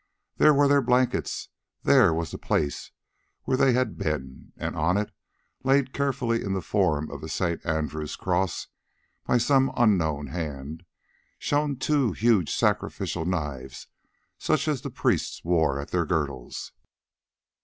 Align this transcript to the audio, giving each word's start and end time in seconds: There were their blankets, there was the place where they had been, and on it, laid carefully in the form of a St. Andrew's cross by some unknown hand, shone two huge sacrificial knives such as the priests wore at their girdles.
There 0.37 0.51
were 0.55 0.67
their 0.67 0.81
blankets, 0.81 1.49
there 1.83 2.11
was 2.11 2.31
the 2.31 2.39
place 2.39 2.89
where 3.43 3.55
they 3.55 3.73
had 3.73 3.99
been, 3.99 4.51
and 4.57 4.75
on 4.75 4.97
it, 4.97 5.11
laid 5.63 5.93
carefully 5.93 6.43
in 6.43 6.53
the 6.53 6.61
form 6.63 7.11
of 7.11 7.21
a 7.21 7.29
St. 7.29 7.63
Andrew's 7.63 8.15
cross 8.15 8.65
by 9.27 9.37
some 9.37 9.71
unknown 9.77 10.25
hand, 10.25 10.85
shone 11.37 11.75
two 11.75 12.13
huge 12.13 12.51
sacrificial 12.51 13.25
knives 13.25 13.89
such 14.39 14.67
as 14.67 14.81
the 14.81 14.89
priests 14.89 15.43
wore 15.43 15.79
at 15.79 15.91
their 15.91 16.07
girdles. 16.07 16.71